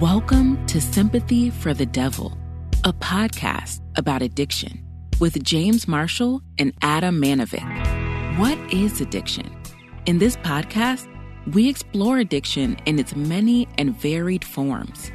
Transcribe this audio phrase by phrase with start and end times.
[0.00, 2.34] Welcome to Sympathy for the Devil,
[2.84, 4.82] a podcast about addiction
[5.20, 8.38] with James Marshall and Adam Manovic.
[8.38, 9.54] What is addiction?
[10.06, 11.06] In this podcast,
[11.52, 15.12] we explore addiction in its many and varied forms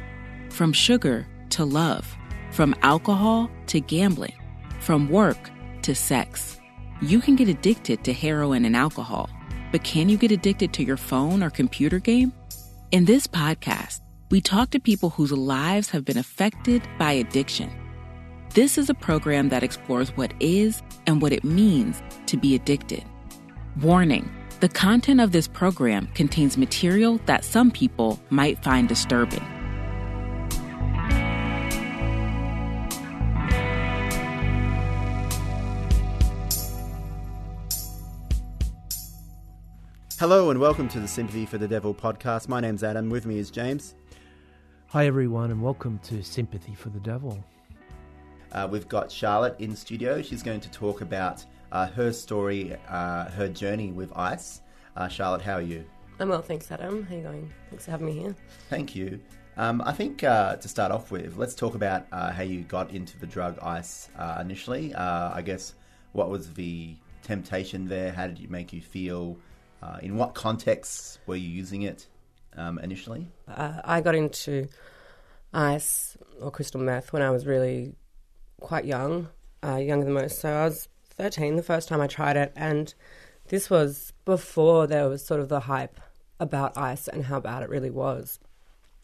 [0.50, 2.06] from sugar to love,
[2.52, 4.38] from alcohol to gambling,
[4.78, 5.50] from work
[5.82, 6.60] to sex.
[7.02, 9.30] You can get addicted to heroin and alcohol,
[9.72, 12.32] but can you get addicted to your phone or computer game?
[12.92, 13.98] In this podcast,
[14.28, 17.70] we talk to people whose lives have been affected by addiction.
[18.54, 23.04] This is a program that explores what is and what it means to be addicted.
[23.80, 29.44] Warning the content of this program contains material that some people might find disturbing.
[40.18, 42.48] Hello and welcome to the Sympathy for the Devil podcast.
[42.48, 43.10] My name's Adam.
[43.10, 43.94] With me is James.
[44.96, 47.38] Hi, everyone, and welcome to Sympathy for the Devil.
[48.50, 50.22] Uh, we've got Charlotte in studio.
[50.22, 54.62] She's going to talk about uh, her story, uh, her journey with ice.
[54.96, 55.84] Uh, Charlotte, how are you?
[56.18, 57.02] I'm well, thanks, Adam.
[57.04, 57.52] How are you going?
[57.68, 58.34] Thanks for having me here.
[58.70, 59.20] Thank you.
[59.58, 62.90] Um, I think uh, to start off with, let's talk about uh, how you got
[62.90, 64.08] into the drug ice
[64.40, 64.94] initially.
[64.94, 65.74] I guess
[66.12, 68.12] what was the temptation there?
[68.12, 69.36] How did it make you feel?
[70.02, 72.08] in what contexts were you using it
[72.56, 73.28] um, initially?
[73.84, 74.68] I got into
[75.52, 77.94] ice or crystal meth when I was really
[78.60, 79.28] quite young,
[79.64, 80.40] uh, younger than most.
[80.40, 82.92] So I was 13 the first time I tried it, and
[83.48, 86.00] this was before there was sort of the hype
[86.38, 88.38] about ice and how bad it really was.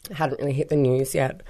[0.09, 1.41] It hadn't really hit the news yet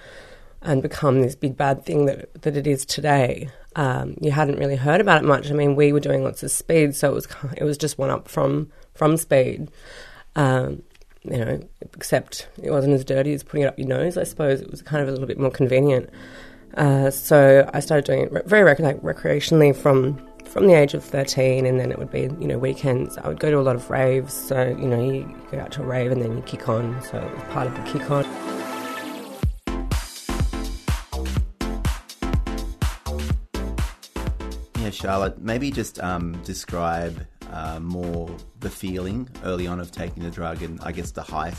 [0.62, 3.50] and become this big bad thing that, that it is today.
[3.76, 5.50] Um, you hadn't really heard about it much.
[5.50, 8.10] I mean, we were doing lots of speed, so it was it was just one
[8.10, 9.70] up from from speed.
[10.36, 10.84] Um,
[11.24, 11.60] you know,
[11.94, 14.18] except it wasn't as dirty as putting it up your nose.
[14.18, 16.10] I suppose it was kind of a little bit more convenient.
[16.76, 21.04] Uh, so I started doing it very rec- like recreationally from from the age of
[21.04, 23.76] 13 and then it would be you know weekends i would go to a lot
[23.76, 26.70] of raves so you know you go out to a rave and then you kick
[26.70, 28.24] on so it was part of the kick on
[35.04, 40.64] charlotte maybe just um, describe uh, more the feeling early on of taking the drug
[40.64, 41.54] and i guess the high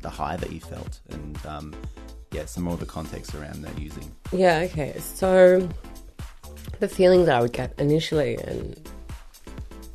[0.00, 1.74] the high that you felt and um,
[2.32, 4.10] yeah, some more of the context around that using.
[4.32, 4.94] Yeah, okay.
[4.98, 5.68] So
[6.80, 8.90] the feeling that I would get initially, and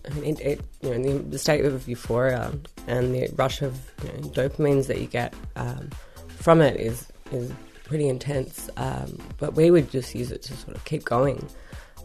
[0.05, 2.53] I mean, it, it, you know, the, the, state of euphoria
[2.87, 5.89] and the rush of you know, dopamines that you get um,
[6.27, 7.51] from it is is
[7.83, 8.69] pretty intense.
[8.77, 11.45] Um, but we would just use it to sort of keep going.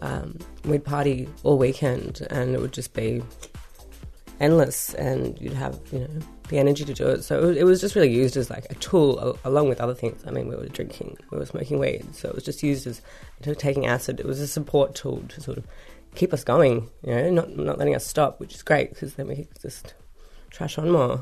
[0.02, 3.22] Um, we'd party all weekend, and it would just be
[4.40, 6.08] endless, and you'd have you know
[6.48, 7.22] the energy to do it.
[7.22, 10.22] So it was just really used as like a tool along with other things.
[10.26, 13.00] I mean, we were drinking, we were smoking weed, so it was just used as
[13.42, 14.18] taking acid.
[14.18, 15.66] It was a support tool to sort of
[16.16, 19.28] keep us going, you know, not not letting us stop, which is great because then
[19.28, 19.94] we could just
[20.50, 21.20] trash on more.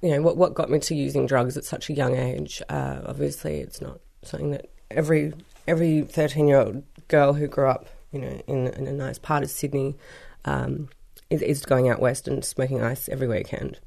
[0.00, 2.62] You know, what what got me to using drugs at such a young age?
[2.70, 5.34] Uh, obviously, it's not something that every
[5.66, 9.42] every thirteen year old girl who grew up, you know, in, in a nice part
[9.42, 9.96] of Sydney.
[10.44, 10.88] Um,
[11.30, 13.80] is, is going out west and smoking ice every weekend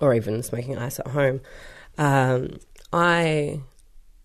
[0.00, 1.40] or even smoking ice at home.
[1.96, 2.58] Um,
[2.92, 3.60] I,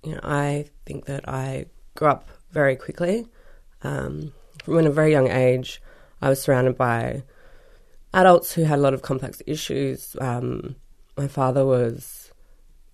[0.04, 3.28] you know, I think that I grew up very quickly.
[3.84, 5.82] Um, from a very young age,
[6.22, 7.24] I was surrounded by
[8.14, 10.16] adults who had a lot of complex issues.
[10.22, 10.76] Um,
[11.18, 12.32] my father was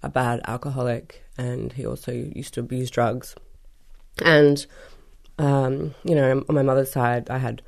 [0.02, 3.36] a bad alcoholic, and he also used to abuse drugs.
[4.24, 4.66] And
[5.38, 7.62] um, you know, on my mother's side, I had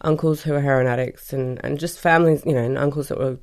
[0.00, 3.38] uncles who were heroin addicts, and, and just families, you know, and uncles that were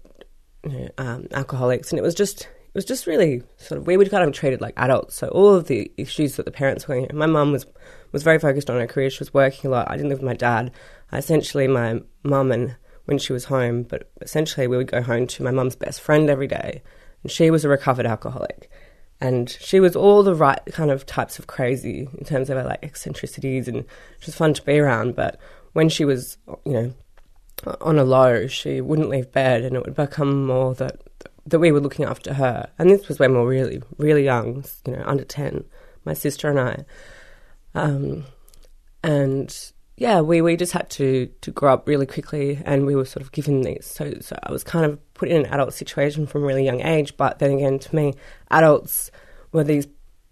[0.63, 3.97] you know, um, alcoholics, and it was just it was just really sort of we
[3.97, 5.15] were kind of treated like adults.
[5.15, 7.65] So all of the issues that the parents were, my mum was
[8.11, 9.09] was very focused on her career.
[9.09, 9.89] She was working a lot.
[9.89, 10.71] I didn't live with my dad.
[11.11, 12.75] I essentially, my mum and
[13.05, 16.29] when she was home, but essentially we would go home to my mum's best friend
[16.29, 16.81] every day,
[17.23, 18.69] and she was a recovered alcoholic,
[19.21, 22.63] and she was all the right kind of types of crazy in terms of her
[22.63, 23.85] like eccentricities, and
[24.19, 25.15] she was fun to be around.
[25.15, 25.39] But
[25.73, 26.93] when she was, you know,
[27.79, 30.99] on a low, she wouldn't leave bed, and it would become more that
[31.45, 32.69] that we were looking after her.
[32.79, 35.65] And this was when we were really, really young, you know, under ten,
[36.03, 36.85] my sister and I.
[37.73, 38.25] Um,
[39.03, 43.05] and yeah, we, we just had to, to grow up really quickly, and we were
[43.05, 43.85] sort of given these.
[43.85, 46.81] So, so I was kind of put in an adult situation from a really young
[46.81, 47.15] age.
[47.17, 48.13] But then again, to me,
[48.49, 49.11] adults
[49.51, 49.87] were these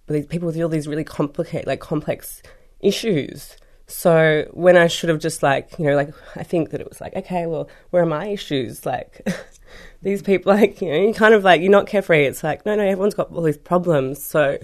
[0.07, 2.41] were these people with all these really complicated, like complex
[2.79, 3.57] issues
[3.89, 7.01] so when I should have just like, you know, like I think that it was
[7.01, 8.85] like, okay, well, where are my issues?
[8.85, 9.27] Like,
[10.03, 12.25] these people, like, you know, you kind of like, you're not carefree.
[12.25, 14.23] It's like, no, no, everyone's got all these problems.
[14.23, 14.59] So,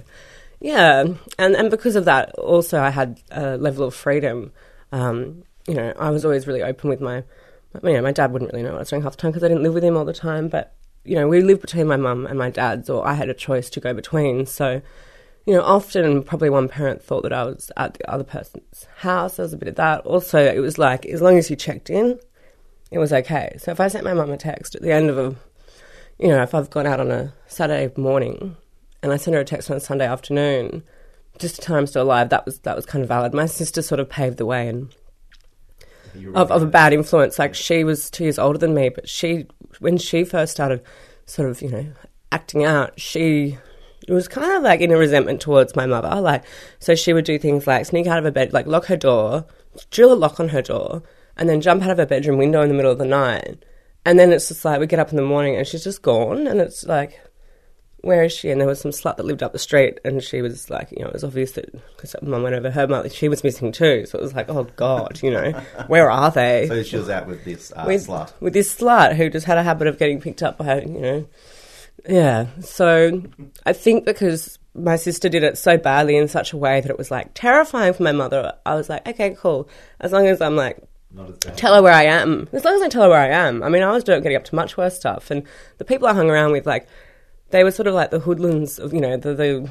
[0.59, 1.05] yeah.
[1.39, 4.51] And, and because of that, also, I had a level of freedom.
[4.95, 7.18] Um, you know, I was always really open with my,
[7.83, 9.44] you know, my dad wouldn't really know what I was doing half the time because
[9.44, 10.47] I didn't live with him all the time.
[10.47, 13.33] But, you know, we lived between my mum and my dad's, or I had a
[13.33, 14.45] choice to go between.
[14.45, 14.81] So,
[15.45, 19.36] you know, often probably one parent thought that I was at the other person's house.
[19.36, 20.06] There was a bit of that.
[20.06, 22.18] Also, it was like, as long as you checked in,
[22.89, 23.57] it was okay.
[23.59, 25.36] So if I sent my mum a text at the end of a,
[26.19, 28.56] you know, if I've gone out on a Saturday morning
[29.03, 30.83] and I send her a text on a Sunday afternoon,
[31.39, 33.33] just I'm still alive, that was that was kind of valid.
[33.33, 34.93] My sister sort of paved the way and
[36.33, 37.37] of, of a bad influence.
[37.39, 39.47] Like she was two years older than me, but she
[39.79, 40.81] when she first started
[41.25, 41.87] sort of, you know,
[42.31, 43.57] acting out, she
[44.07, 46.21] it was kind of like in a resentment towards my mother.
[46.21, 46.43] Like,
[46.79, 49.45] so she would do things like sneak out of her bed, like lock her door,
[49.89, 51.03] drill a lock on her door,
[51.38, 53.63] and then jump out of her bedroom window in the middle of the night.
[54.05, 56.45] And then it's just like we get up in the morning and she's just gone,
[56.47, 57.19] and it's like,
[58.05, 58.51] where is she?
[58.51, 60.99] And there was some slut that lived up the street, and she was like, you
[60.99, 64.05] know, it was obvious that because mum went over her mother, she was missing too.
[64.05, 65.51] So it was like, oh god, you know,
[65.87, 66.67] where are they?
[66.67, 68.31] So she was out with this uh, with, slut.
[68.39, 70.99] with this slut who just had a habit of getting picked up by her, you
[70.99, 71.27] know.
[72.07, 72.47] Yeah.
[72.61, 73.23] So
[73.65, 76.97] I think because my sister did it so badly in such a way that it
[76.99, 79.67] was like terrifying for my mother, I was like, okay, cool.
[79.99, 80.77] As long as I'm like,
[81.55, 82.47] tell her where I am.
[82.51, 83.63] As long as I tell her where I am.
[83.63, 85.31] I mean, I was doing, getting up to much worse stuff.
[85.31, 85.43] And
[85.77, 86.87] the people I hung around with, like,
[87.55, 89.69] they were sort of like the hoodlums of, you know, the, the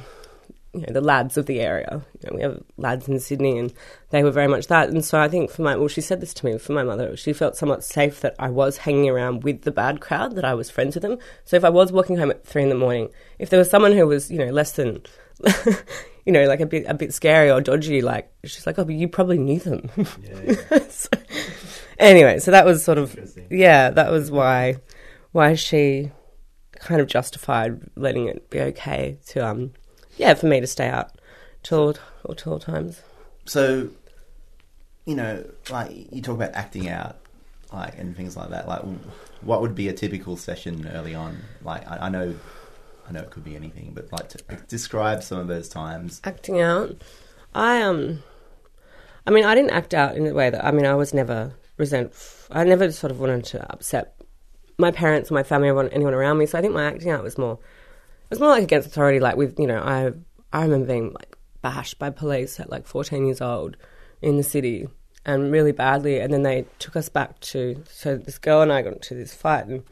[0.73, 2.03] you know, the lads of the area.
[2.23, 3.75] You know, we have lads in Sydney, and
[4.09, 4.89] they were very much that.
[4.89, 7.15] And so I think for my, well, she said this to me, for my mother,
[7.15, 10.55] she felt somewhat safe that I was hanging around with the bad crowd, that I
[10.55, 11.19] was friends with them.
[11.45, 13.93] So if I was walking home at three in the morning, if there was someone
[13.93, 15.03] who was, you know, less than,
[16.25, 18.95] you know, like a bit, a bit scary or dodgy, like, she's like, oh, but
[18.95, 19.91] you probably knew them.
[20.89, 21.11] so,
[21.99, 23.15] anyway, so that was sort of,
[23.51, 24.77] yeah, that was why,
[25.33, 26.11] why she
[26.85, 29.73] kind of justified letting it be okay to, um,
[30.17, 31.11] yeah, for me to stay out
[31.63, 33.01] till or till times.
[33.47, 33.89] So,
[35.07, 37.17] you know, like you talk about acting out,
[37.73, 38.69] like and things like that.
[38.69, 38.83] Like,
[39.41, 41.39] what would be a typical session early on?
[41.63, 42.35] Like, I, I know,
[43.09, 44.39] I know it could be anything, but like to
[44.69, 46.21] describe some of those times.
[46.23, 47.03] Acting out,
[47.55, 48.23] I um,
[49.27, 51.55] I mean, I didn't act out in a way that I mean, I was never
[51.79, 52.13] resent.
[52.51, 54.15] I never sort of wanted to upset
[54.79, 56.47] my parents, my family, everyone, anyone around me.
[56.47, 59.21] So I think my acting out was more, it was more like against authority.
[59.21, 60.13] Like with you know, I
[60.53, 63.77] I remember being like bashed by police at like 14 years old
[64.21, 64.87] in the city
[65.25, 66.21] and really badly.
[66.21, 69.35] And then they took us back to so this girl and I got into this
[69.35, 69.83] fight and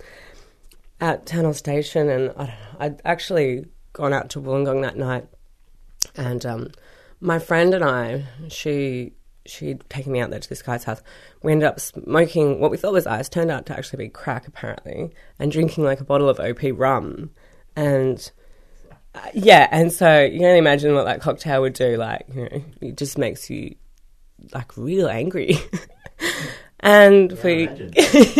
[1.02, 5.26] at Town Hall Station, and I know, I'd actually gone out to Wollongong that night,
[6.14, 6.70] and um,
[7.20, 9.12] my friend and I, she
[9.46, 11.02] she'd taken me out there to this guy's house.
[11.42, 14.46] We ended up smoking what we thought was ice, turned out to actually be crack
[14.46, 17.30] apparently, and drinking like a bottle of OP rum,
[17.76, 18.30] and.
[19.14, 21.98] Uh, yeah, and so you can only imagine what that cocktail would do.
[21.98, 23.74] Like, you know, it just makes you
[24.54, 25.58] like real angry.
[26.80, 27.68] and we,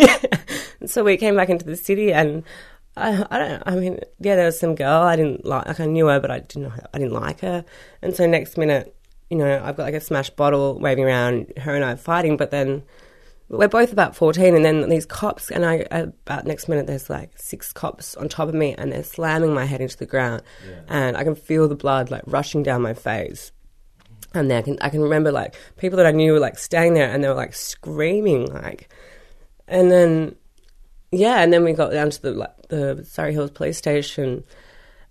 [0.87, 2.43] so we came back into the city, and
[2.97, 3.63] I, I don't.
[3.67, 5.67] I mean, yeah, there was some girl I didn't like.
[5.67, 6.73] Like I knew her, but I didn't.
[6.93, 7.65] I didn't like her.
[8.03, 8.95] And so next minute,
[9.33, 11.55] you know, I've got like a smashed bottle waving around.
[11.57, 12.83] Her and I fighting, but then
[13.49, 17.11] we're both about 14 and then these cops and i uh, about next minute there's
[17.11, 20.41] like six cops on top of me and they're slamming my head into the ground
[20.89, 23.53] and i can feel the blood like rushing down my face
[24.33, 26.95] and then I can, I can remember like people that i knew were like standing
[26.95, 28.91] there and they were like screaming like
[29.69, 30.35] and then
[31.11, 34.45] yeah and then we got down to the like the surry hills police station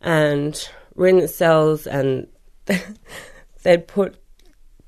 [0.01, 2.25] and we're in the cells and
[3.63, 4.17] they'd put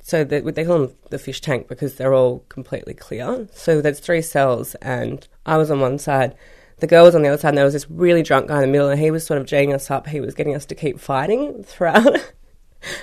[0.03, 3.47] so they, they call them the fish tank because they're all completely clear.
[3.53, 6.35] So there's three cells, and I was on one side,
[6.79, 8.61] the girl was on the other side, and there was this really drunk guy in
[8.61, 10.07] the middle, and he was sort of jaying us up.
[10.07, 12.33] He was getting us to keep fighting throughout.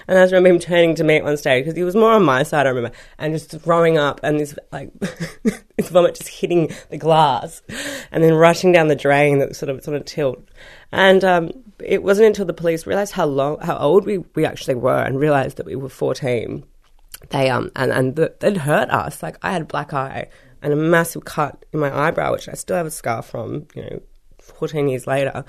[0.08, 2.12] and I just remember him turning to me at one stage because he was more
[2.12, 6.28] on my side, I remember, and just throwing up, and this like this vomit just
[6.28, 7.62] hitting the glass,
[8.12, 10.42] and then rushing down the drain that sort of sort of tilt.
[10.92, 11.50] And um,
[11.82, 15.18] it wasn't until the police realised how long, how old we, we actually were, and
[15.18, 16.64] realised that we were fourteen
[17.28, 19.22] they um and and the, they'd hurt us.
[19.22, 20.28] Like I had a black eye
[20.62, 23.66] and a massive cut in my eyebrow, which I still have a scar from.
[23.74, 24.02] You know,
[24.40, 25.44] fourteen years later,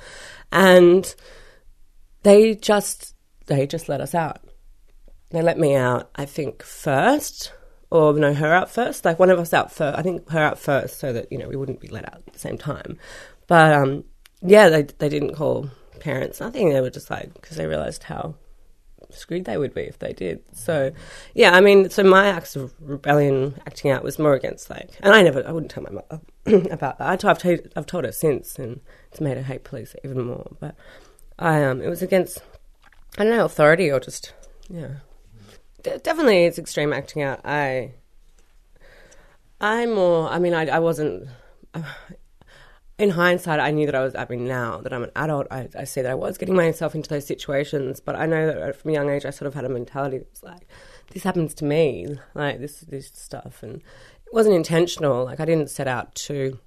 [0.52, 1.14] and
[2.24, 3.16] they just
[3.48, 4.40] they just let us out.
[5.30, 6.10] They let me out.
[6.16, 7.54] I think first,
[7.90, 9.06] or no, her out first.
[9.06, 9.98] Like one of us out first.
[9.98, 12.34] I think her out first, so that you know we wouldn't be let out at
[12.34, 12.98] the same time.
[13.48, 14.04] But um,
[14.42, 15.70] yeah, they they didn't call
[16.00, 16.40] parents.
[16.40, 16.70] Nothing.
[16.70, 18.36] They were just like because they realised how
[19.14, 20.44] screwed they would be if they did.
[20.54, 20.92] So,
[21.34, 25.14] yeah, I mean, so my acts of rebellion, acting out, was more against like, and
[25.14, 26.22] I never, I wouldn't tell my mother
[26.72, 27.10] about that.
[27.10, 28.82] I t- I've, told, I've told her since, and
[29.12, 30.52] it's made her hate police even more.
[30.60, 30.76] But
[31.40, 32.42] I, um, it was against,
[33.18, 34.34] I don't know, authority or just,
[34.70, 34.96] yeah,
[35.82, 37.42] definitely it's extreme acting out.
[37.46, 37.94] I,
[39.60, 40.30] I'm more.
[40.30, 41.28] I mean, I, I wasn't
[43.02, 45.68] in hindsight, I knew that I was, I mean, now that I'm an adult, I,
[45.76, 48.00] I see that I was getting myself into those situations.
[48.00, 50.20] But I know that uh, from a young age, I sort of had a mentality
[50.20, 50.68] that was like,
[51.10, 53.64] this happens to me, like this, this stuff.
[53.64, 55.26] And it wasn't intentional.
[55.26, 56.60] Like, I didn't set out to,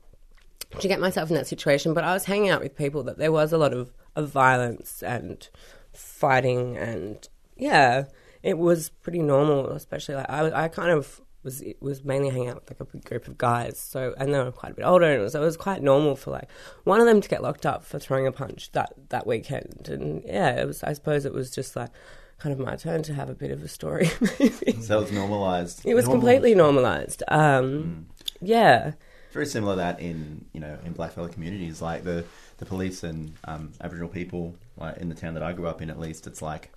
[0.80, 1.94] to get myself in that situation.
[1.94, 5.04] But I was hanging out with people that there was a lot of, of violence
[5.04, 5.48] and
[5.96, 6.76] fighting.
[6.76, 8.04] And yeah,
[8.42, 12.48] it was pretty normal, especially like I, I kind of was it was mainly hanging
[12.48, 13.78] out with like a big group of guys.
[13.78, 16.16] So and they were quite a bit older, and it was, it was quite normal
[16.16, 16.48] for like
[16.84, 19.88] one of them to get locked up for throwing a punch that that weekend.
[19.88, 20.82] And yeah, it was.
[20.82, 21.90] I suppose it was just like
[22.38, 24.10] kind of my turn to have a bit of a story.
[24.40, 24.72] maybe.
[24.82, 25.82] So it was normalised.
[25.84, 27.22] It was completely normalised.
[27.28, 28.06] Um,
[28.40, 28.92] Yeah.
[29.32, 32.24] Very similar to that in you know in blackfellow communities, like the
[32.58, 35.90] the police and um, Aboriginal people, like in the town that I grew up in,
[35.90, 36.72] at least, it's like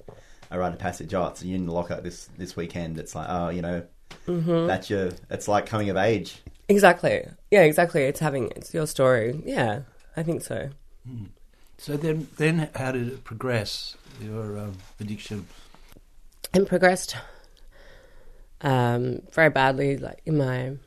[0.52, 1.14] a rite of passage.
[1.14, 2.98] Oh, it's a union the lockup this this weekend.
[2.98, 3.84] It's like oh, you know,
[4.26, 5.12] that's your.
[5.30, 6.42] It's like coming of age.
[6.70, 7.26] Exactly.
[7.50, 8.04] Yeah, exactly.
[8.04, 9.42] It's having it's your story.
[9.46, 9.82] Yeah,
[10.16, 10.70] I think so.
[11.78, 13.96] So then, then how did it progress?
[14.20, 15.48] Your um, addiction.
[16.54, 17.16] and progressed
[18.62, 19.98] um, very badly.
[19.98, 20.78] Like in my,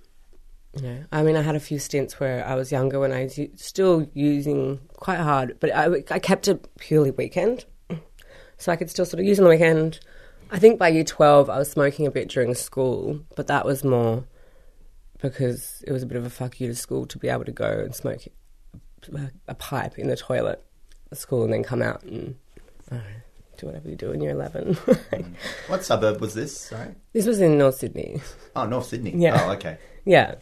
[0.76, 3.24] you know, I mean, I had a few stints where I was younger when I
[3.24, 7.64] was u- still using quite hard, but I, I kept it purely weekend,
[8.56, 10.00] so I could still sort of use on the weekend.
[10.52, 13.84] I think by year twelve, I was smoking a bit during school, but that was
[13.84, 14.24] more
[15.20, 17.52] because it was a bit of a fuck you to school to be able to
[17.52, 18.22] go and smoke
[19.48, 20.62] a, pipe in the toilet
[21.12, 22.36] at school and then come out and
[22.90, 23.04] I don't know,
[23.58, 24.76] do whatever you do when you're eleven.
[25.68, 26.58] What suburb was this?
[26.58, 26.94] Sorry.
[27.12, 28.20] This was in North Sydney.
[28.56, 29.12] Oh, North Sydney.
[29.16, 29.44] Yeah.
[29.44, 29.78] Oh, okay.
[30.04, 30.36] Yeah.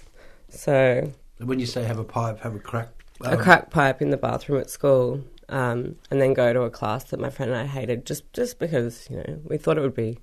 [0.48, 2.88] So When you say have a pipe, have a crack.
[3.22, 6.70] a um, crack pipe in the bathroom at school, um, and then go to a
[6.70, 9.82] class that my friend and I hated just just because you know we thought it
[9.82, 10.18] would be.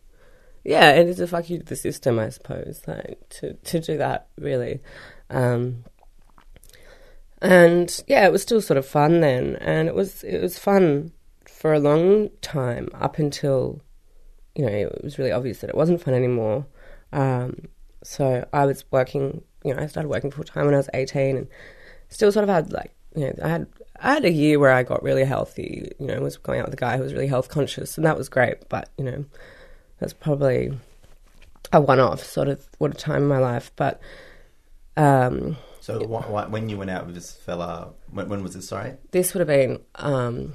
[0.63, 2.82] Yeah, it is a fuck you to the system, I suppose.
[2.88, 4.82] Like to to do that really,
[5.29, 5.84] um,
[7.41, 11.12] and yeah, it was still sort of fun then, and it was it was fun
[11.48, 13.82] for a long time up until
[14.55, 16.65] you know it was really obvious that it wasn't fun anymore.
[17.13, 17.67] Um,
[18.03, 21.38] so I was working, you know, I started working full time when I was eighteen,
[21.38, 21.48] and
[22.10, 23.67] still sort of had like you know I had
[24.00, 25.91] I had a year where I got really healthy.
[26.00, 28.17] You know, was going out with a guy who was really health conscious, and that
[28.17, 28.67] was great.
[28.69, 29.25] But you know,
[30.00, 30.77] that's probably
[31.74, 33.72] a one off sort of what a time in my life.
[33.75, 34.00] But
[34.98, 38.67] um, So wh- wh- when you went out with this fella, when, when was this?
[38.67, 38.93] Sorry.
[39.12, 40.53] this would have been um,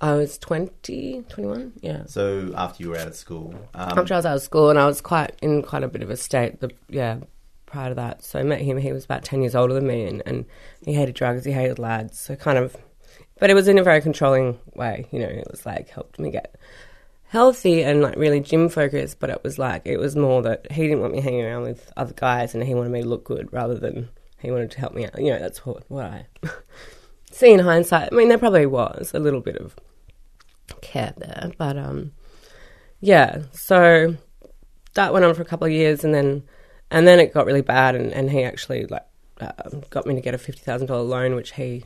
[0.00, 2.02] I was 20, 21, yeah.
[2.06, 4.78] So after you were out of school, um, After I was out of school, and
[4.78, 6.60] I was quite in quite a bit of a state.
[6.60, 7.18] The yeah,
[7.66, 8.78] prior to that, so I met him.
[8.78, 10.44] He was about ten years older than me, and, and
[10.84, 11.44] he hated drugs.
[11.44, 12.18] He hated lads.
[12.18, 12.76] So kind of,
[13.38, 15.06] but it was in a very controlling way.
[15.10, 16.56] You know, it was like helped me get
[17.28, 19.18] healthy and like really gym focused.
[19.18, 21.92] But it was like it was more that he didn't want me hanging around with
[21.96, 24.08] other guys, and he wanted me to look good rather than
[24.38, 25.20] he wanted to help me out.
[25.20, 26.26] You know, that's what what I
[27.30, 28.10] see in hindsight.
[28.12, 29.76] I mean, there probably was a little bit of
[30.80, 32.12] care there, but um
[33.00, 34.16] yeah, so
[34.94, 36.42] that went on for a couple of years, and then
[36.90, 39.06] and then it got really bad, and, and he actually like
[39.40, 41.84] um, got me to get a fifty thousand dollar loan, which he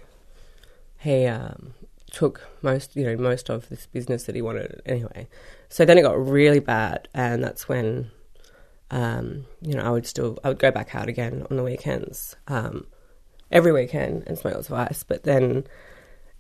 [0.99, 1.75] he um,
[2.11, 5.29] took most you know most of this business that he wanted anyway.
[5.69, 8.11] So then it got really bad, and that's when
[8.91, 12.37] um, you know I would still I would go back out again on the weekends,
[12.49, 12.87] um,
[13.51, 15.03] every weekend, and smoke lots of ice.
[15.03, 15.65] But then,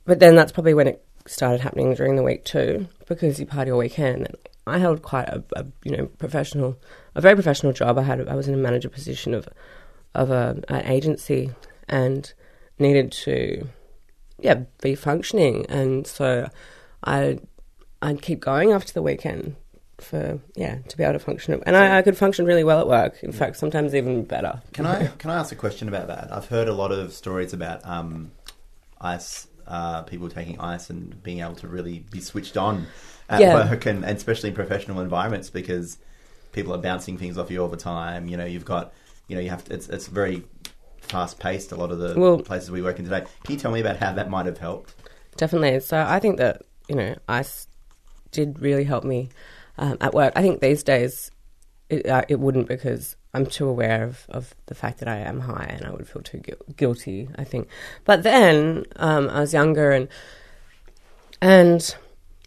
[0.04, 3.70] but then that's probably when it started happening during the week too, because you party
[3.70, 4.26] all weekend.
[4.26, 4.36] And
[4.66, 6.76] I held quite a, a you know professional,
[7.14, 7.98] a very professional job.
[7.98, 9.48] I had I was in a manager position of
[10.14, 11.50] of a, an agency
[11.88, 12.32] and
[12.78, 13.66] needed to
[14.38, 16.48] yeah be functioning, and so
[17.04, 17.38] I
[18.02, 19.56] I'd keep going after the weekend
[19.98, 22.86] for yeah to be able to function, and I, I could function really well at
[22.88, 23.22] work.
[23.22, 24.62] In fact, sometimes even better.
[24.72, 26.32] Can I can I ask a question about that?
[26.32, 28.32] I've heard a lot of stories about um,
[29.00, 32.86] ice, uh, people taking ice and being able to really be switched on
[33.28, 33.54] at Yeah.
[33.54, 35.98] work, and, and especially in professional environments because
[36.52, 38.28] people are bouncing things off you all the time.
[38.28, 38.92] You know, you've got,
[39.28, 40.42] you know, you have to, it's it's very
[41.00, 41.72] fast paced.
[41.72, 43.24] A lot of the Well- places we work in today.
[43.44, 44.94] Can you tell me about how that might have helped?
[45.36, 45.80] Definitely.
[45.80, 47.66] So I think that you know ice
[48.32, 49.28] did really help me
[49.78, 50.32] um, at work.
[50.36, 51.30] I think these days
[51.88, 55.40] it, uh, it wouldn't because I'm too aware of, of the fact that I am
[55.40, 57.28] high and I would feel too gu- guilty.
[57.36, 57.68] I think,
[58.04, 60.08] but then um, I was younger and
[61.40, 61.94] and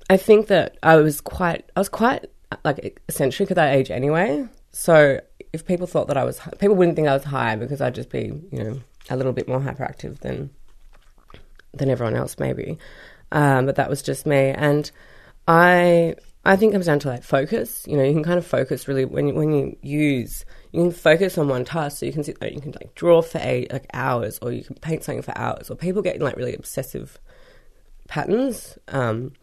[0.10, 2.26] I think that I was quite, I was quite
[2.64, 4.48] like essentially at that age anyway.
[4.72, 5.20] So
[5.52, 8.10] if people thought that I was, people wouldn't think I was high because I'd just
[8.10, 8.80] be, you know,
[9.10, 10.50] a little bit more hyperactive than
[11.74, 12.78] than everyone else, maybe.
[13.32, 14.90] Um, but that was just me, and
[15.48, 17.86] I I think comes down to like focus.
[17.88, 20.92] You know, you can kind of focus really when you, when you use you can
[20.92, 21.98] focus on one task.
[21.98, 24.64] So you can sit there, you can like draw for eight like hours, or you
[24.64, 25.70] can paint something for hours.
[25.70, 27.20] Or people get in like really obsessive
[28.08, 29.34] patterns, um,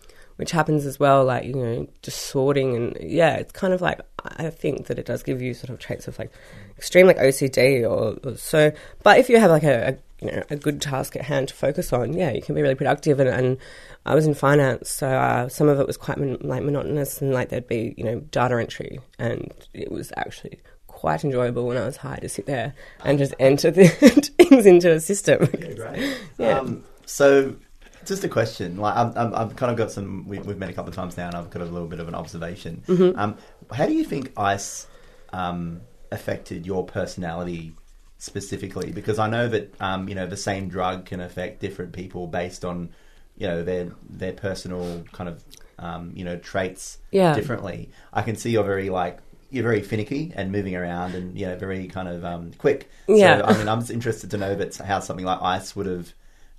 [0.41, 1.23] which happens as well.
[1.23, 4.01] Like you know, just sorting and yeah, it's kind of like
[4.39, 6.33] I think that it does give you sort of traits of like
[6.79, 8.73] extreme like OCD or, or so.
[9.03, 11.55] But if you have like a, a you know a good task at hand to
[11.55, 13.21] focus on, yeah, you can be really productive.
[13.21, 13.59] And, and
[14.07, 17.35] I was in finance, so uh, some of it was quite mon- like monotonous, and
[17.35, 21.85] like there'd be you know data entry, and it was actually quite enjoyable when I
[21.85, 23.89] was high to sit there and just enter the
[24.39, 25.45] things into a system.
[25.45, 26.17] Great.
[26.39, 26.61] Yeah.
[26.61, 27.57] Um, so,
[28.05, 28.77] just a question.
[28.79, 30.27] Like, I'm, I'm, I've kind of got some.
[30.27, 32.09] We, we've met a couple of times now, and I've got a little bit of
[32.09, 32.83] an observation.
[32.87, 33.19] Mm-hmm.
[33.19, 33.37] Um,
[33.73, 34.87] how do you think ice
[35.33, 35.81] um,
[36.11, 37.73] affected your personality
[38.19, 38.93] specifically?
[38.93, 42.65] Because I know that um, you know the same drug can affect different people based
[42.65, 42.91] on
[43.37, 45.43] you know their their personal kind of
[45.79, 47.35] um, you know traits Yeah.
[47.35, 47.91] differently.
[48.13, 49.19] I can see you're very like.
[49.53, 52.89] You're very finicky and moving around, and you know, very kind of um, quick.
[53.09, 53.39] Yeah.
[53.39, 56.15] So, I mean, I'm just interested to know that how something like ice would have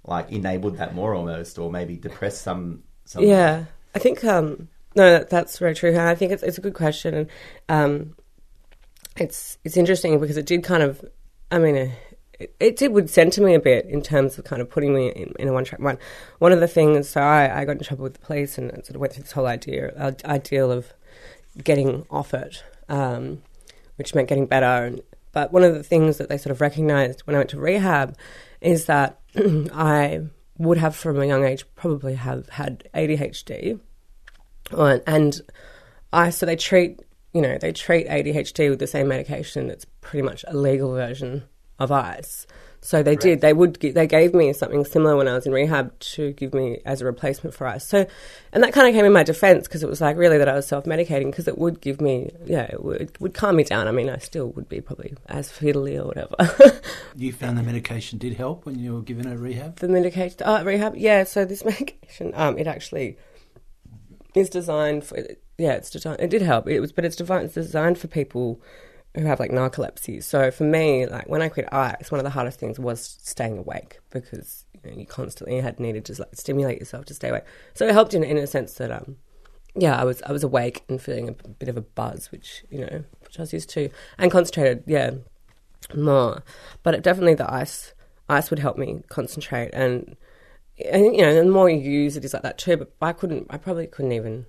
[0.06, 2.84] like enabled that more almost, or maybe depressed some.
[3.06, 3.66] some Yeah,
[3.96, 5.98] I think um, no, that, that's very true.
[5.98, 7.30] I think it's it's a good question, and
[7.70, 8.16] um,
[9.18, 11.04] it's it's interesting because it did kind of,
[11.52, 11.76] I mean,
[12.42, 15.10] it, it did would center me a bit in terms of kind of putting me
[15.10, 16.00] in, in a one track mind.
[16.40, 18.96] One of the things, so I, I got in trouble with the police and sort
[18.96, 20.94] of went through this whole idea uh, ideal of
[21.64, 23.42] getting off it, um,
[23.98, 24.86] which meant getting better.
[24.86, 27.60] And, but one of the things that they sort of recognised when I went to
[27.60, 28.18] rehab
[28.60, 29.21] is that
[29.74, 30.22] I
[30.58, 33.80] would have from a young age probably have had ADHD,
[34.72, 35.42] uh, and
[36.14, 37.00] I so they treat
[37.34, 41.44] you know they treat ADHD with the same medication that's pretty much a legal version
[41.80, 42.46] of ice.
[42.84, 43.42] So they did.
[43.42, 43.76] They would.
[43.76, 47.06] They gave me something similar when I was in rehab to give me as a
[47.06, 47.88] replacement for ice.
[47.88, 48.08] So,
[48.52, 50.56] and that kind of came in my defence because it was like really that I
[50.56, 53.64] was self medicating because it would give me, yeah, it would, it would calm me
[53.64, 53.88] down.
[53.88, 56.82] I mean, I still would be probably as fiddly or whatever.
[57.16, 59.76] You found the medication did help when you were given a rehab?
[59.76, 61.26] the medication, uh, rehab, yeah.
[61.26, 63.18] So this medication, um, it actually
[64.34, 65.18] is designed for.
[65.58, 66.22] Yeah, it's designed.
[66.22, 66.68] It did help.
[66.68, 67.46] It was, but it's designed.
[67.46, 68.62] It's designed for people
[69.16, 70.24] who have like narcolepsy.
[70.24, 73.58] So for me, like when I quit ice, one of the hardest things was staying
[73.58, 77.44] awake because you, know, you constantly had needed to like stimulate yourself to stay awake.
[77.74, 79.18] So it helped in in a sense that um,
[79.76, 82.80] yeah, I was I was awake and feeling a bit of a buzz, which you
[82.80, 84.84] know, which I was used to, and concentrated.
[84.86, 85.12] Yeah,
[85.96, 86.44] more.
[86.84, 87.94] But it, definitely the ice
[88.30, 90.16] ice would help me concentrate, and,
[90.90, 92.78] and you know, the more you use it is like that too.
[92.78, 93.48] But I couldn't.
[93.50, 94.46] I probably couldn't even.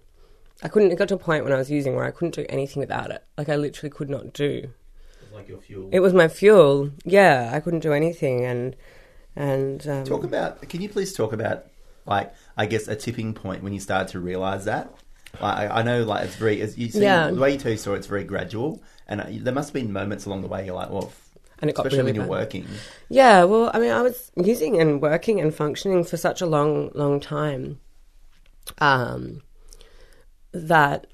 [0.62, 0.90] I couldn't.
[0.92, 3.10] It got to a point when I was using where I couldn't do anything without
[3.10, 3.24] it.
[3.36, 4.70] Like I literally could not do.
[5.34, 5.88] like your fuel.
[5.92, 6.90] It was my fuel.
[7.04, 8.76] Yeah, I couldn't do anything, and
[9.34, 10.66] and um, Talk about.
[10.68, 11.66] Can you please talk about
[12.06, 14.92] like I guess a tipping point when you started to realize that?
[15.40, 16.60] Like, I, I know, like it's very.
[16.60, 17.30] As you see, Yeah.
[17.30, 19.92] the way you tell your story, it's very gradual, and uh, there must have been
[19.92, 21.10] moments along the way you're like, well,
[21.60, 22.44] and it got especially really when you're bad.
[22.44, 22.66] working.
[23.08, 26.90] Yeah, well, I mean, I was using and working and functioning for such a long,
[26.94, 27.80] long time
[28.78, 29.40] um,
[30.52, 31.06] that,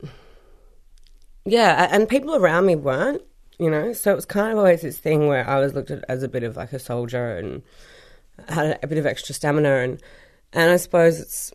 [1.44, 3.22] yeah, and people around me weren't,
[3.58, 6.04] you know, so it was kind of always this thing where I was looked at
[6.08, 7.62] as a bit of like a soldier and
[8.48, 10.02] had a bit of extra stamina, and
[10.52, 11.52] and I suppose it's.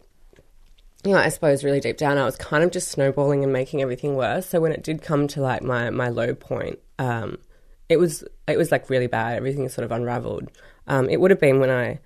[1.05, 3.81] You know, I suppose really deep down, I was kind of just snowballing and making
[3.81, 4.47] everything worse.
[4.47, 7.39] So when it did come to like my, my low point, um,
[7.89, 9.35] it was it was like really bad.
[9.35, 10.49] Everything sort of unraveled.
[10.87, 11.99] Um, it would have been when I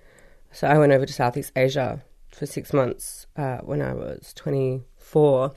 [0.50, 4.82] so I went over to Southeast Asia for six months uh, when I was twenty
[4.96, 5.54] four.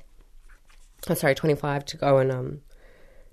[1.10, 2.62] Oh, sorry, twenty five to go and um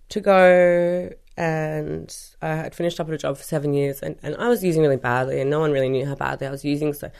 [0.09, 4.35] to go and I had finished up at a job for seven years and, and
[4.37, 6.93] I was using really badly and no one really knew how badly I was using.
[6.93, 7.11] So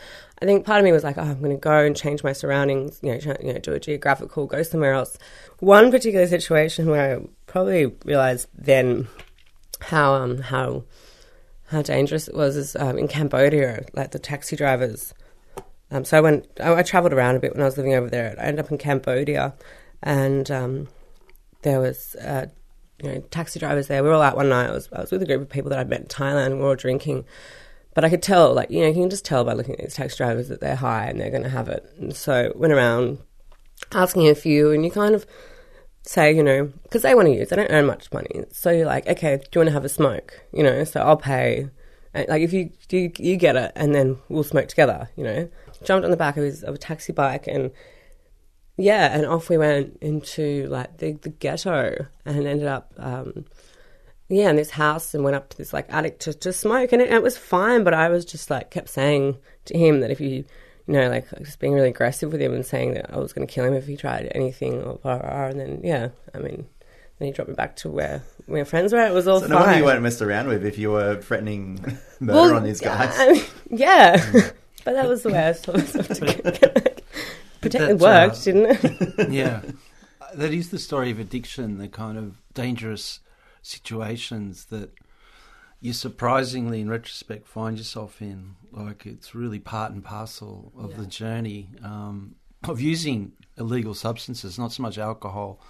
[0.43, 2.33] I think part of me was like, oh, I'm going to go and change my
[2.33, 5.19] surroundings, you know, you know, do a geographical, go somewhere else.
[5.61, 9.07] One particular situation where I probably realized then
[9.81, 10.83] how um how
[11.69, 15.15] how dangerous it was is um, in Cambodia, like the taxi drivers.
[15.91, 18.09] Um, so I went, I, I travelled around a bit when I was living over
[18.09, 18.35] there.
[18.39, 19.55] I ended up in Cambodia,
[20.03, 20.89] and um,
[21.63, 22.47] there was uh,
[23.03, 24.03] you know taxi drivers there.
[24.03, 24.69] We were all out one night.
[24.69, 26.53] I was I was with a group of people that I'd met in Thailand.
[26.53, 27.25] We were all drinking,
[27.95, 29.95] but I could tell, like you know, you can just tell by looking at these
[29.95, 31.85] taxi drivers that they're high and they're going to have it.
[31.99, 33.19] And so went around
[33.93, 35.27] asking a few, and you kind of
[36.03, 38.45] say, you know, because they want to use, they don't earn much money.
[38.51, 40.43] So you're like, okay, do you want to have a smoke?
[40.53, 41.69] You know, so I'll pay.
[42.15, 45.11] Like if you you, you get it, and then we'll smoke together.
[45.17, 45.49] You know,
[45.85, 47.71] jumped on the back of his of a taxi bike, and
[48.79, 53.45] yeah, and off we went into like the, the ghetto and ended up, um,
[54.29, 56.93] yeah, in this house and went up to this like attic to, to smoke.
[56.93, 59.37] And it, it was fine, but I was just like, kept saying
[59.67, 60.45] to him that if you,
[60.87, 63.47] you know, like just being really aggressive with him and saying that I was going
[63.47, 65.47] to kill him if he tried anything or blah, blah, blah.
[65.47, 66.67] And then, yeah, I mean,
[67.19, 69.05] then he dropped me back to where we were friends were.
[69.05, 69.51] It was all So fine.
[69.51, 73.13] no wonder you weren't messed around with if you were threatening murder on these guys.
[73.19, 74.25] I mean, yeah,
[74.85, 75.73] but that was the way I saw
[77.71, 79.31] to it That's, uh, worked, didn't it?
[79.31, 79.63] yeah.
[80.35, 83.21] That is the story of addiction, the kind of dangerous
[83.63, 84.91] situations that
[85.81, 88.57] you surprisingly, in retrospect, find yourself in.
[88.71, 94.73] Like it's really part and parcel of the journey um, of using illegal substances, not
[94.73, 95.61] so much alcohol.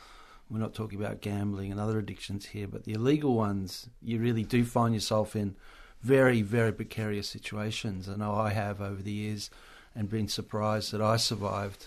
[0.50, 4.44] We're not talking about gambling and other addictions here, but the illegal ones, you really
[4.44, 5.56] do find yourself in
[6.00, 8.08] very, very precarious situations.
[8.08, 9.50] I know I have over the years
[9.98, 11.86] and been surprised that I survived.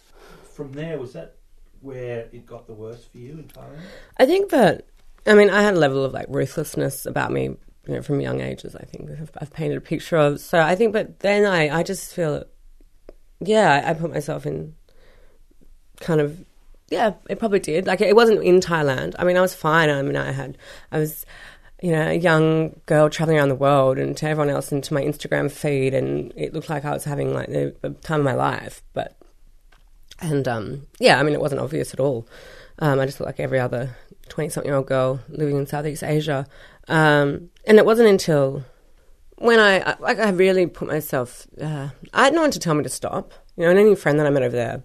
[0.54, 1.38] From there, was that
[1.80, 3.80] where it got the worst for you in Thailand?
[4.18, 4.86] I think that,
[5.26, 8.42] I mean, I had a level of like ruthlessness about me, you know, from young
[8.42, 8.76] ages.
[8.76, 10.42] I think I've, I've painted a picture of.
[10.42, 12.44] So I think, but then I, I just feel,
[13.40, 14.76] yeah, I, I put myself in,
[16.02, 16.44] kind of,
[16.90, 17.88] yeah, it probably did.
[17.88, 19.16] Like it wasn't in Thailand.
[19.18, 19.90] I mean, I was fine.
[19.90, 20.58] I mean, I had,
[20.92, 21.26] I was.
[21.82, 24.94] You know, a young girl traveling around the world, and to everyone else, and to
[24.94, 28.26] my Instagram feed, and it looked like I was having like the, the time of
[28.26, 28.84] my life.
[28.94, 29.18] But
[30.20, 32.28] and um, yeah, I mean, it wasn't obvious at all.
[32.80, 33.96] Um, I just felt like every other
[34.30, 36.48] 20 something year old girl living in Southeast Asia.
[36.88, 38.64] Um, and it wasn't until
[39.38, 42.74] when I, I, like, I really put myself, uh, I had no one to tell
[42.74, 43.34] me to stop.
[43.56, 44.84] You know, and any friend that I met over there,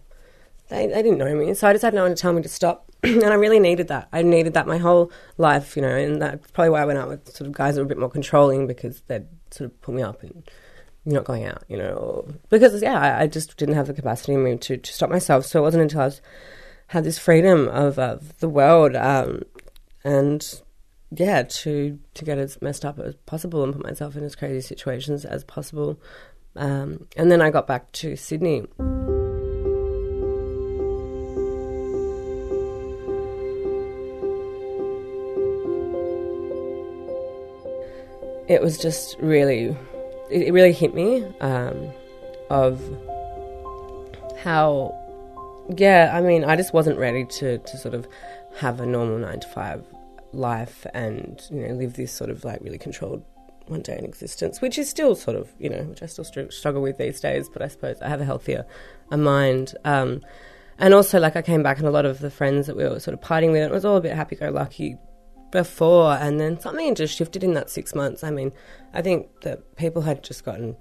[0.68, 1.55] they, they didn't know me.
[1.55, 2.90] So I just had no one to tell me to stop.
[3.02, 4.09] and I really needed that.
[4.12, 7.09] I needed that my whole life, you know, and that's probably why I went out
[7.09, 9.94] with sort of guys that were a bit more controlling because they'd sort of put
[9.94, 10.48] me up and
[11.05, 13.94] you're not going out, you know, or, because yeah, I, I just didn't have the
[13.94, 15.46] capacity in me to, to stop myself.
[15.46, 16.20] So it wasn't until I was,
[16.88, 19.42] had this freedom of, of the world, um,
[20.05, 20.62] and
[21.11, 24.61] yeah, to to get as messed up as possible and put myself in as crazy
[24.61, 26.00] situations as possible.
[26.55, 28.66] Um, and then I got back to Sydney.
[38.49, 39.77] It was just really
[40.31, 41.91] it, really hit me um,
[42.51, 42.81] of
[44.43, 44.95] how
[45.77, 48.07] yeah i mean i just wasn't ready to, to sort of
[48.57, 49.85] have a normal nine to five
[50.33, 53.25] life and you know live this sort of like really controlled
[53.67, 56.81] one day in existence which is still sort of you know which i still struggle
[56.81, 58.65] with these days but i suppose i have a healthier
[59.11, 60.21] a mind um,
[60.79, 63.01] and also like i came back and a lot of the friends that we were
[63.01, 64.97] sort of partying with it was all a bit happy-go-lucky
[65.51, 68.25] before and then something just shifted in that six months.
[68.25, 68.53] I mean
[68.95, 70.77] i think that people had just gotten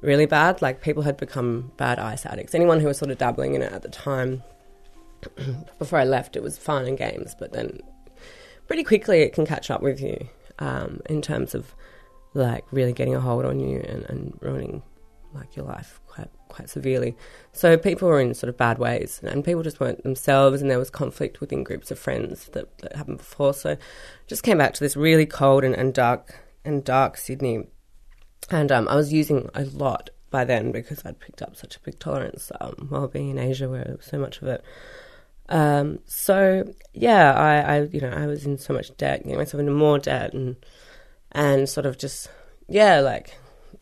[0.00, 2.54] really bad like people had become bad ice addicts.
[2.54, 4.42] Anyone who was sort of dabbling in it at the time
[5.78, 7.78] before i left it was fun and games but then
[8.66, 10.28] pretty quickly it can catch up with you
[10.60, 11.74] um, in terms of
[12.34, 14.82] like really getting a hold on you and, and ruining
[15.34, 17.16] like your life quite quite severely.
[17.52, 20.78] So people were in sort of bad ways, and people just weren't themselves, and there
[20.78, 23.54] was conflict within groups of friends that, that happened before.
[23.54, 23.76] So
[24.26, 27.66] just came back to this really cold and, and dark and dark Sydney,
[28.50, 31.80] and um, I was using a lot by then because I'd picked up such a
[31.80, 34.64] big tolerance um, while being in Asia, where there was so much of it.
[35.48, 39.60] Um, so yeah, I, I you know I was in so much debt, getting myself
[39.60, 40.56] into more debt, and
[41.32, 42.28] and sort of just
[42.68, 43.36] yeah like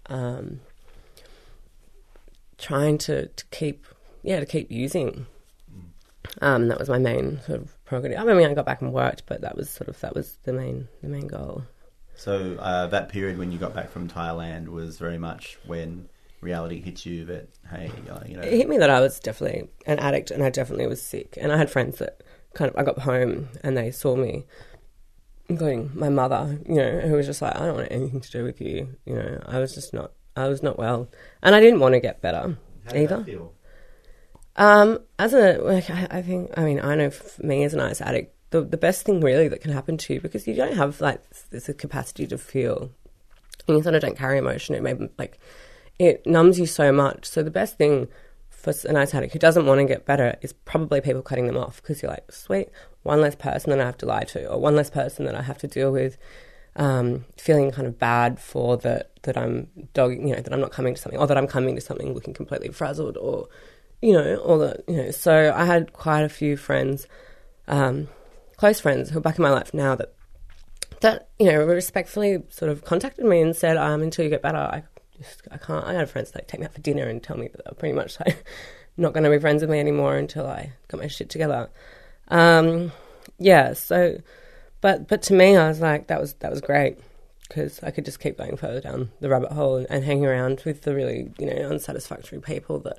[0.07, 0.61] um,
[2.59, 3.87] trying to, to keep
[4.23, 5.27] yeah to keep using.
[6.43, 8.19] Um, that was my main sort of prerogative.
[8.19, 10.53] I mean, I got back and worked, but that was sort of that was the
[10.53, 11.65] main the main goal.
[12.15, 16.09] So uh, that period when you got back from Thailand was very much when
[16.41, 19.71] reality hit you that hey, uh, you know, It hit me that I was definitely
[19.87, 21.39] an addict, and I definitely was sick.
[21.41, 22.23] And I had friends that
[22.55, 24.47] kind of I got home and they saw me,
[25.49, 28.45] including my mother, you know, who was just like, I don't want anything to do
[28.45, 28.97] with you.
[29.05, 31.09] You know, I was just not I was not well,
[31.43, 33.17] and I didn't want to get better How did either.
[33.19, 33.53] that feel?
[34.57, 37.81] Um, as a, like, I, I think, I mean, I know for me as an
[37.81, 40.75] ice addict, the the best thing really that can happen to you because you don't
[40.75, 42.91] have like this capacity to feel,
[43.67, 44.75] and you sort of don't carry emotion.
[44.75, 45.39] It may like
[45.99, 47.27] it numbs you so much.
[47.27, 48.09] So the best thing
[48.49, 51.57] for an ice addict who doesn't want to get better is probably people cutting them
[51.57, 52.71] off because you're like, sweet,
[53.03, 55.43] one less person that I have to lie to, or one less person that I
[55.43, 56.17] have to deal with.
[56.79, 60.71] Um, feeling kind of bad for that that I'm dogging, you know, that I'm not
[60.71, 63.49] coming to something, or that I'm coming to something looking completely frazzled, or
[64.01, 65.11] you know, all the you know.
[65.11, 67.07] So I had quite a few friends,
[67.67, 68.09] um,
[68.57, 70.15] close friends who are back in my life now that
[71.01, 74.59] that you know respectfully sort of contacted me and said, um, until you get better,
[74.59, 74.85] I
[75.19, 75.85] just I can't.
[75.85, 77.95] I had friends like take me out for dinner and tell me that they're pretty
[77.95, 78.45] much like
[78.97, 81.71] not going to be friends with me anymore until I got my shit together.
[82.29, 82.93] Um,
[83.39, 84.19] yeah, so,
[84.81, 86.99] but but to me, I was like, that was that was great
[87.49, 90.63] because I could just keep going further down the rabbit hole and, and hang around
[90.67, 92.99] with the really you know unsatisfactory people that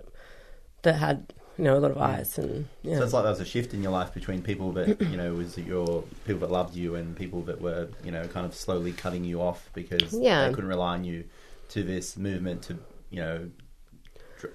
[0.82, 2.98] that had you know a lot of ice and yeah.
[2.98, 5.34] So it's like there was a shift in your life between people that you know
[5.34, 8.92] was your people that loved you and people that were you know kind of slowly
[8.92, 10.48] cutting you off because Yeah.
[10.48, 11.26] they couldn't rely on you
[11.70, 12.80] to this movement to
[13.12, 13.50] you know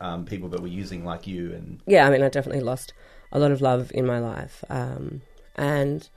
[0.01, 2.95] um, people that were using like you and yeah, I mean, I definitely lost
[3.31, 5.21] a lot of love in my life, um,
[5.57, 6.09] and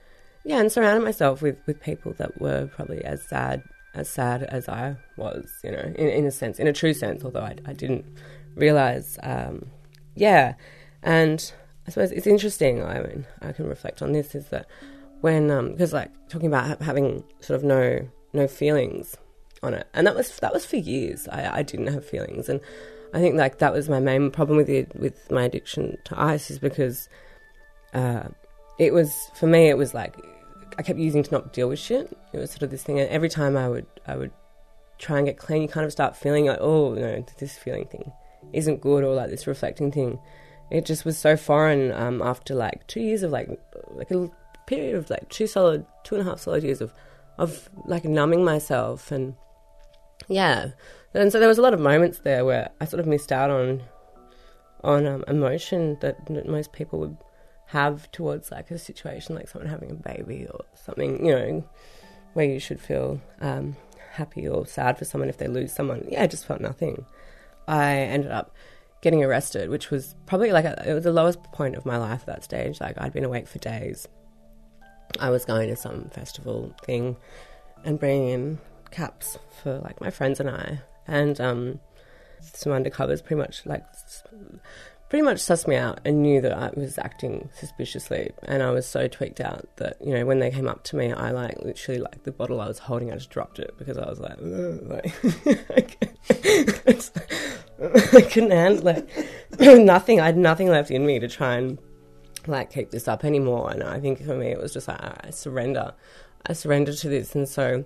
[0.48, 4.66] yeah, and surrounded myself with, with people that were probably as sad as sad as
[4.66, 7.74] I was, you know, in, in a sense, in a true sense, although I, I
[7.74, 8.06] didn't
[8.54, 9.66] realize, um,
[10.14, 10.54] yeah,
[11.02, 11.52] and
[11.86, 12.82] I suppose it's interesting.
[12.82, 14.66] I mean, I can reflect on this is that
[15.20, 19.18] when because like talking about having sort of no no feelings
[19.62, 21.28] on it, and that was that was for years.
[21.28, 22.62] I, I didn't have feelings, and
[23.12, 26.50] I think like that was my main problem with the, with my addiction to ice
[26.50, 27.10] is because
[27.92, 28.28] uh,
[28.78, 30.16] it was for me it was like
[30.78, 32.16] I kept using to not deal with shit.
[32.32, 34.30] It was sort of this thing, and every time I would I would
[34.98, 38.12] try and get clean, you kind of start feeling like oh no this feeling thing
[38.52, 40.18] isn't good or like this reflecting thing.
[40.70, 43.48] It just was so foreign um, after like two years of like
[43.90, 44.30] like a
[44.66, 46.92] period of like two solid two and a half solid years of
[47.38, 49.34] of like numbing myself and
[50.28, 50.70] yeah
[51.14, 53.50] and so there was a lot of moments there where I sort of missed out
[53.50, 53.82] on
[54.84, 57.16] on um, emotion that, that most people would
[57.68, 61.64] have towards like a situation like someone having a baby or something you know
[62.32, 63.76] where you should feel um,
[64.12, 66.06] happy or sad for someone if they lose someone.
[66.08, 67.04] Yeah I just felt nothing.
[67.66, 68.54] I ended up
[69.00, 72.20] getting arrested which was probably like a, it was the lowest point of my life
[72.22, 72.80] at that stage.
[72.80, 74.08] Like I'd been awake for days.
[75.20, 77.16] I was going to some festival thing
[77.84, 78.58] and bringing in
[78.90, 81.80] caps for like my friends and I, and um,
[82.40, 83.84] some undercovers pretty much like
[85.08, 88.86] pretty much sussed me out and knew that I was acting suspiciously, and I was
[88.86, 92.00] so tweaked out that you know when they came up to me, I like literally
[92.00, 94.38] like the bottle I was holding, I just dropped it because I was like,
[95.68, 95.98] like
[98.14, 99.08] I couldn't handle it.
[99.84, 101.78] nothing, I had nothing left in me to try and
[102.46, 103.70] like keep this up anymore.
[103.70, 105.94] And I think for me, it was just like I surrender.
[106.46, 107.84] I surrender to this, and so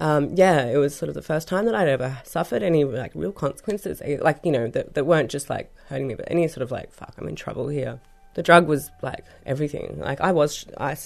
[0.00, 3.12] um, yeah, it was sort of the first time that I'd ever suffered any like
[3.14, 6.46] real consequences, eh, like you know that that weren't just like hurting me, but any
[6.48, 8.00] sort of like fuck, I'm in trouble here.
[8.34, 9.98] The drug was like everything.
[9.98, 10.96] Like I was, I,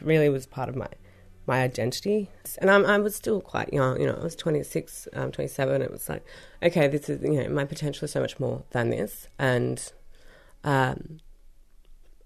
[0.00, 0.88] really was part of my
[1.46, 2.28] my identity,
[2.58, 4.00] and I'm, I was still quite young.
[4.00, 5.82] You know, I was 26, um, 27.
[5.82, 6.24] It was like,
[6.62, 9.92] okay, this is you know my potential is so much more than this, and
[10.64, 11.18] um,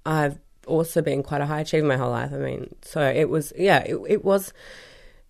[0.06, 2.32] I've also been quite a high achiever my whole life.
[2.32, 4.52] I mean, so it was, yeah, it, it was,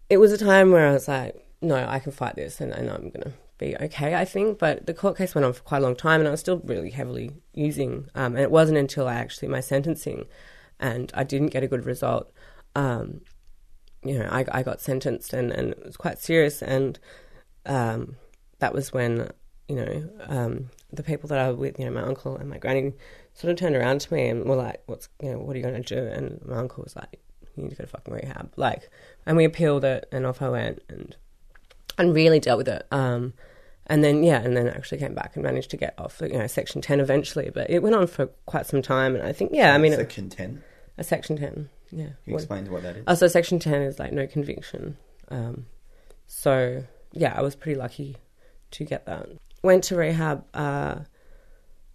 [0.09, 2.90] it was a time where I was like, no, I can fight this and, and
[2.90, 4.59] I'm going to be okay, I think.
[4.59, 6.61] But the court case went on for quite a long time and I was still
[6.64, 8.09] really heavily using.
[8.14, 10.27] Um, and it wasn't until I actually, my sentencing,
[10.79, 12.31] and I didn't get a good result.
[12.75, 13.23] Um,
[14.05, 16.62] you know, I, I got sentenced and, and it was quite serious.
[16.62, 16.99] And
[17.64, 18.16] um,
[18.59, 19.31] that was when,
[19.69, 22.59] you know, um, the people that I was with, you know, my uncle and my
[22.59, 22.92] granny
[23.35, 25.64] sort of turned around to me and were like, "What's you know, what are you
[25.64, 27.21] going to do?" And my uncle was like,
[27.57, 28.90] "You need to go to fucking rehab." Like,
[29.25, 31.16] and we appealed it, and off I went, and
[31.99, 32.87] and really dealt with it.
[32.90, 33.33] Um,
[33.87, 36.47] and then yeah, and then actually came back and managed to get off, you know,
[36.47, 37.51] section ten eventually.
[37.53, 40.29] But it went on for quite some time, and I think yeah, I mean, section
[40.29, 40.62] ten.
[40.99, 42.05] a section ten, yeah.
[42.07, 43.05] Can you What- explain what that is?
[43.07, 44.97] Oh, so section 10 is like no conviction.
[45.29, 45.66] Um,
[46.27, 48.16] so, yeah, I was pretty lucky
[48.73, 49.29] to get that.
[49.62, 50.97] Went to rehab uh,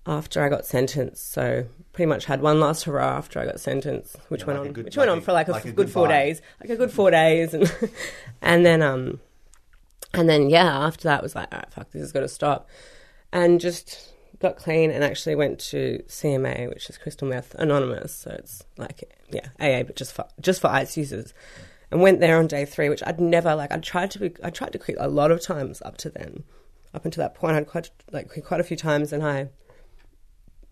[0.05, 1.31] after I got sentenced.
[1.31, 4.67] So, pretty much had one last hurrah after I got sentenced, which Yeah, went like
[4.67, 6.75] on, good- which went on for like a like a good four days, like a
[6.75, 7.71] good four days, and
[8.41, 9.19] and then um,
[10.13, 12.69] and then yeah, after that was like, all right, fuck, this has got to stop,
[13.31, 14.09] and just
[14.39, 18.13] got clean and actually went to CMA, which is Crystal Meth Anonymous.
[18.15, 21.33] So it's like yeah, AA, but just for just for ice users.
[21.91, 23.69] And went there on day three, which I'd never like.
[23.69, 26.45] I tried to be, I tried to quit a lot of times up to then,
[26.93, 27.57] up until that point.
[27.57, 29.49] I'd quite like quit quite a few times, and I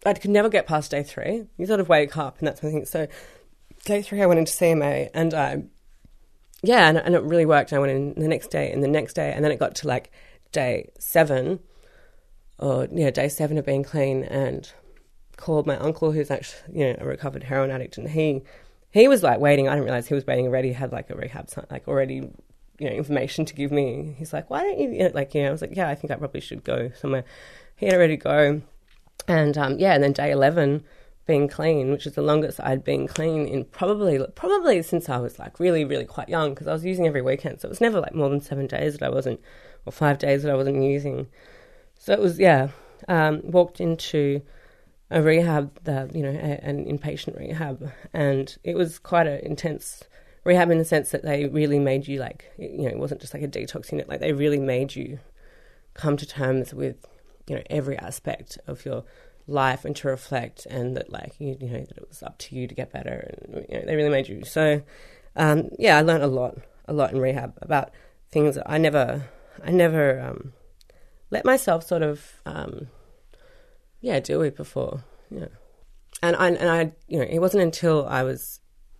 [0.05, 1.45] I could never get past day three.
[1.57, 2.85] You sort of wake up, and that's my thing.
[2.85, 3.07] So
[3.85, 5.63] day three, I went into CMA, and I
[6.61, 7.71] yeah, and, and it really worked.
[7.71, 9.87] I went in the next day, and the next day, and then it got to
[9.87, 10.11] like
[10.51, 11.59] day seven,
[12.57, 14.71] or yeah, day seven of being clean, and
[15.37, 18.41] called my uncle, who's actually you know a recovered heroin addict, and he
[18.91, 19.67] he was like waiting.
[19.67, 20.73] I didn't realize he was waiting already.
[20.73, 22.29] Had like a rehab, si- like already
[22.79, 24.15] you know information to give me.
[24.17, 25.49] He's like, why don't you, you know, like you know?
[25.49, 27.23] I was like, yeah, I think I probably should go somewhere.
[27.75, 28.61] He had already go,
[29.27, 30.83] and um, yeah, and then day eleven
[31.25, 35.37] being clean, which is the longest I'd been clean in probably probably since I was
[35.37, 37.99] like really really quite young because I was using every weekend, so it was never
[37.99, 39.39] like more than seven days that I wasn't,
[39.85, 41.27] or five days that I wasn't using.
[41.97, 42.69] So it was yeah.
[43.07, 44.41] Um, walked into
[45.09, 50.03] a rehab, that you know, a, an inpatient rehab, and it was quite an intense
[50.43, 53.33] rehab in the sense that they really made you like, you know, it wasn't just
[53.33, 54.07] like a detox unit.
[54.07, 55.19] Like they really made you
[55.93, 57.05] come to terms with,
[57.49, 59.03] you know, every aspect of your
[59.47, 62.55] life and to reflect, and that like you, you know that it was up to
[62.55, 64.45] you to get better, and you know, they really made you.
[64.45, 64.81] So,
[65.35, 66.57] um, yeah, I learned a lot,
[66.87, 67.91] a lot in rehab about
[68.31, 69.27] things that I never,
[69.63, 70.53] I never um,
[71.31, 72.41] let myself sort of.
[72.45, 72.87] Um,
[74.01, 75.03] yeah, do it before.
[75.29, 75.47] Yeah,
[76.21, 78.59] and I and I you know it wasn't until I was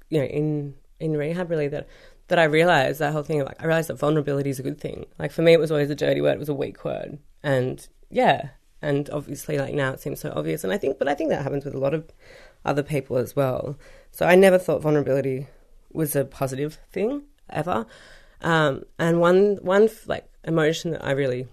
[0.09, 1.88] you know in in rehab really that
[2.27, 3.41] that I realized that whole thing.
[3.41, 5.05] of Like I realized that vulnerability is a good thing.
[5.17, 6.33] Like for me, it was always a dirty word.
[6.33, 8.49] It was a weak word, and yeah,
[8.81, 10.63] and obviously like now it seems so obvious.
[10.63, 12.11] And I think, but I think that happens with a lot of
[12.65, 13.77] other people as well.
[14.11, 15.47] So I never thought vulnerability
[15.91, 17.85] was a positive thing ever.
[18.41, 21.47] Um, and one one like emotion that I really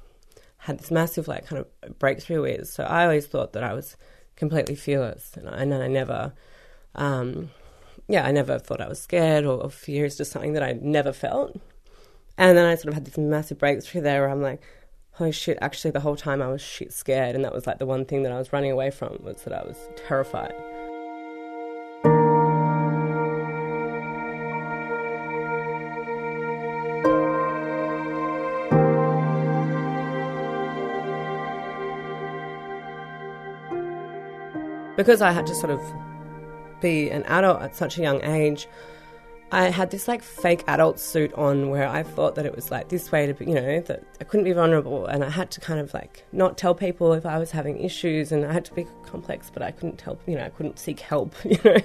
[0.59, 2.69] had this massive like kind of breakthrough with.
[2.69, 3.97] So I always thought that I was
[4.37, 6.33] completely fearless, and I, and I never,
[6.95, 7.51] um,
[8.09, 10.73] yeah, I never thought I was scared or, or fear is just something that I
[10.81, 11.59] never felt.
[12.39, 14.63] And then I sort of had this massive breakthrough there where I'm like,
[15.17, 17.87] holy shit, actually the whole time I was shit scared, and that was like the
[17.87, 20.55] one thing that I was running away from was that I was terrified.
[34.97, 35.81] because I had to sort of
[36.81, 38.67] be an adult at such a young age,
[39.53, 42.89] I had this like fake adult suit on where I thought that it was like
[42.89, 45.61] this way to be, you know, that I couldn't be vulnerable and I had to
[45.61, 48.75] kind of like not tell people if I was having issues and I had to
[48.75, 51.79] be complex, but I couldn't help, you know, I couldn't seek help, you know.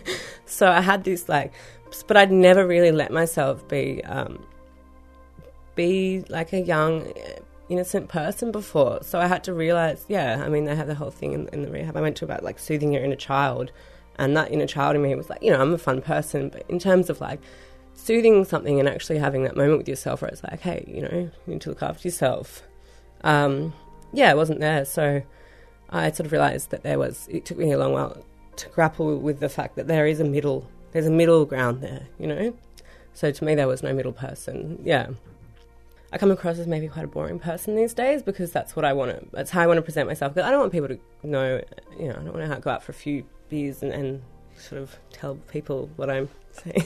[0.45, 1.53] So I had this like,
[2.07, 4.43] but I'd never really let myself be, um,
[5.75, 7.13] be like a young
[7.69, 9.03] innocent person before.
[9.03, 11.61] So I had to realize, yeah, I mean, they have the whole thing in, in
[11.61, 13.71] the rehab I went to about like soothing your inner child.
[14.17, 16.49] And that inner child in me was like, you know, I'm a fun person.
[16.49, 17.39] But in terms of like
[17.93, 21.09] soothing something and actually having that moment with yourself where it's like, hey, you know,
[21.11, 22.63] you need to look after yourself.
[23.23, 23.73] Um,
[24.13, 24.85] yeah, it wasn't there.
[24.85, 25.21] So
[25.89, 28.23] I sort of realized that there was, it took me a long while
[28.57, 32.07] to grapple with the fact that there is a middle, there's a middle ground there,
[32.19, 32.53] you know?
[33.13, 34.79] So to me, there was no middle person.
[34.83, 35.07] Yeah.
[36.13, 38.93] I come across as maybe quite a boring person these days because that's what I
[38.93, 39.25] want to.
[39.31, 40.33] That's how I want to present myself.
[40.33, 41.61] Because I don't want people to know.
[41.97, 44.21] You know, I don't want to go out for a few beers and, and
[44.57, 46.85] sort of tell people what I'm saying.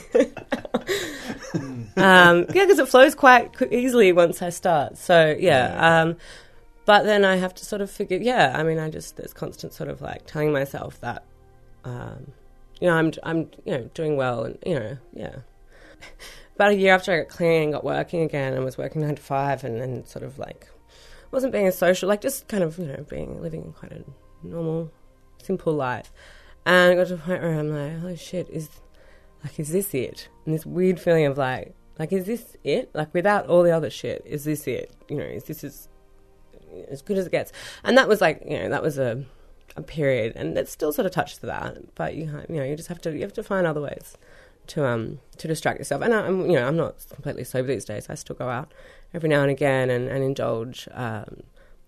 [1.97, 4.97] um, yeah, because it flows quite easily once I start.
[4.97, 6.01] So yeah.
[6.01, 6.17] Um,
[6.85, 8.19] but then I have to sort of figure.
[8.19, 11.23] Yeah, I mean, I just there's constant sort of like telling myself that.
[11.83, 12.31] Um,
[12.79, 15.35] you know, I'm I'm you know doing well, and you know, yeah
[16.55, 19.15] about a year after I got clean and got working again and was working nine
[19.15, 20.67] to five and then sort of like
[21.31, 24.03] wasn't being a social, like just kind of, you know, being living quite a
[24.41, 24.91] normal,
[25.43, 26.11] simple life.
[26.65, 28.69] And I got to a point where I'm like, holy shit, is
[29.43, 30.29] like, is this it?
[30.45, 32.89] And this weird feeling of like, like, is this it?
[32.93, 34.91] Like, without all the other shit, is this it?
[35.09, 35.87] You know, is this as,
[36.89, 37.51] as good as it gets?
[37.83, 39.23] And that was like, you know, that was a,
[39.75, 41.95] a period, and it still sort of touched to that.
[41.95, 44.17] But you, you know, you just have to, you have to find other ways
[44.67, 46.01] to um to distract yourself.
[46.01, 48.07] And I'm you know I'm not completely sober these days.
[48.09, 48.73] I still go out
[49.13, 50.87] every now and again and, and indulge.
[50.91, 51.43] Um,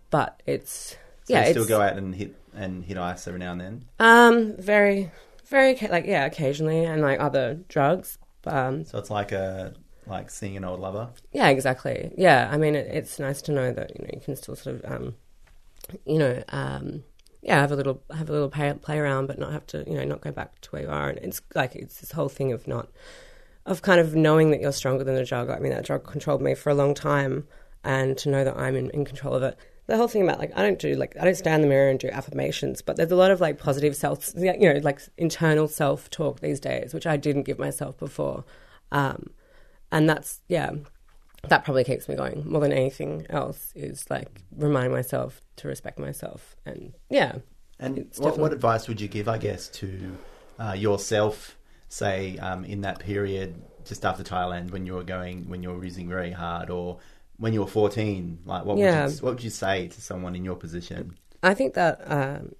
[0.09, 3.51] but it's so yeah, you still go out and hit and hit ice every now
[3.51, 3.85] and then.
[3.99, 5.11] Um, very
[5.45, 8.17] very like yeah, occasionally and like other drugs.
[8.45, 9.73] Um, so it's like a
[10.05, 11.09] like seeing an old lover.
[11.33, 12.13] Yeah, exactly.
[12.17, 14.75] Yeah, I mean it, it's nice to know that you know you can still sort
[14.77, 15.15] of um,
[16.05, 17.03] you know um
[17.41, 19.95] yeah, have a little have a little play, play around, but not have to you
[19.95, 21.09] know not go back to where you are.
[21.09, 22.89] And it's like it's this whole thing of not
[23.65, 25.49] of kind of knowing that you're stronger than the drug.
[25.49, 27.47] I mean, that drug controlled me for a long time,
[27.83, 29.57] and to know that I'm in, in control of it.
[29.85, 31.89] The whole thing about like I don't do like I don't stand in the mirror
[31.89, 35.67] and do affirmations, but there's a lot of like positive self, you know, like internal
[35.67, 38.43] self talk these days, which I didn't give myself before,
[38.91, 39.29] um,
[39.91, 40.71] and that's yeah,
[41.43, 45.99] that probably keeps me going more than anything else is like reminding myself to respect
[45.99, 47.37] myself and yeah.
[47.79, 50.17] And what, what, advice would you give i guess to
[50.59, 51.57] uh, yourself
[51.89, 55.83] say um, in that period just after thailand when you were going when you were
[55.83, 56.97] using very hard or
[57.37, 59.05] when you were 14 like what, yeah.
[59.05, 61.15] would, you, what would you say to someone in your position?
[61.43, 62.53] I think that um,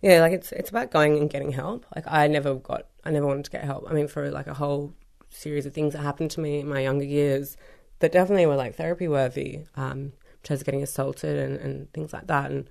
[0.00, 1.84] yeah like it's it's about going and getting help.
[1.94, 3.84] Like i never got i never wanted to get help.
[3.90, 4.94] I mean for like a whole
[5.28, 7.58] series of things that happened to me in my younger years
[8.00, 10.12] that definitely were like therapy worthy, um,
[10.48, 12.50] of getting assaulted and, and things like that.
[12.50, 12.70] And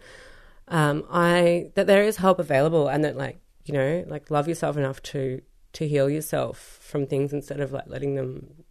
[0.70, 4.78] um, I that there is help available, and that like you know, like love yourself
[4.78, 5.42] enough to
[5.74, 8.64] to heal yourself from things instead of like letting them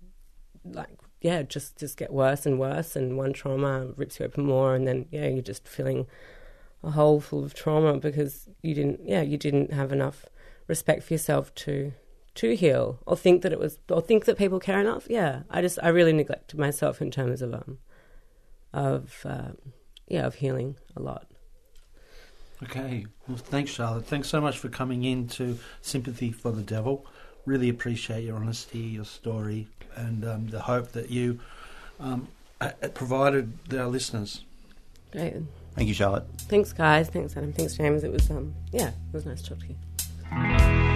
[0.65, 0.89] like
[1.21, 4.89] yeah just just get worse and worse and one trauma rips you open more and
[4.89, 6.07] then yeah you're just feeling
[6.85, 10.27] a hole full of trauma because you didn't, yeah, you didn't have enough
[10.69, 11.93] respect for yourself to
[12.37, 15.07] to heal or think that it was or think that people care enough.
[15.09, 17.78] Yeah, I just I really neglected myself in terms of um
[18.72, 19.57] of um,
[20.09, 21.26] yeah of healing a lot.
[22.62, 23.07] Okay.
[23.28, 24.07] Well, thanks, Charlotte.
[24.07, 27.05] Thanks so much for coming in to Sympathy for the Devil.
[27.47, 31.41] Really appreciate your honesty, your story, and um, the hope that you
[32.01, 32.28] um,
[32.95, 34.43] provided our listeners.
[35.12, 35.35] Great.
[35.74, 36.24] Thank you, Charlotte.
[36.39, 37.09] Thanks, guys.
[37.09, 37.53] Thanks, Adam.
[37.53, 38.05] Thanks, James.
[38.05, 40.93] It was um yeah, it was nice to talk to you.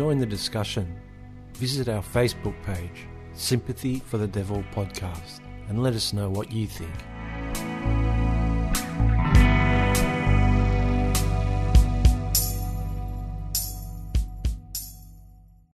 [0.00, 0.98] Join the discussion,
[1.52, 6.66] visit our Facebook page, Sympathy for the Devil Podcast, and let us know what you
[6.66, 6.94] think.